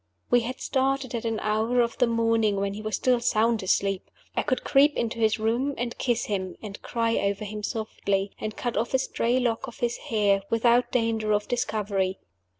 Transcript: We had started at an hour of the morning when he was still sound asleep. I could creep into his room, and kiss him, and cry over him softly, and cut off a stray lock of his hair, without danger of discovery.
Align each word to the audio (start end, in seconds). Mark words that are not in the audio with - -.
We 0.31 0.39
had 0.39 0.59
started 0.59 1.13
at 1.13 1.25
an 1.25 1.39
hour 1.41 1.79
of 1.79 1.99
the 1.99 2.07
morning 2.07 2.55
when 2.55 2.73
he 2.73 2.81
was 2.81 2.95
still 2.95 3.19
sound 3.19 3.61
asleep. 3.61 4.09
I 4.35 4.41
could 4.41 4.63
creep 4.63 4.95
into 4.95 5.19
his 5.19 5.37
room, 5.37 5.75
and 5.77 5.95
kiss 5.99 6.25
him, 6.25 6.55
and 6.59 6.81
cry 6.81 7.17
over 7.17 7.45
him 7.45 7.61
softly, 7.61 8.31
and 8.39 8.57
cut 8.57 8.75
off 8.77 8.95
a 8.95 8.97
stray 8.97 9.39
lock 9.39 9.67
of 9.67 9.77
his 9.77 9.97
hair, 10.09 10.41
without 10.49 10.91
danger 10.91 11.33
of 11.33 11.47
discovery. 11.47 12.17